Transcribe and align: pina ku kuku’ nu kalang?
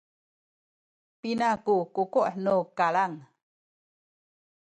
pina 1.19 1.49
ku 1.65 1.75
kuku’ 1.95 2.21
nu 2.43 2.55
kalang? 2.77 3.15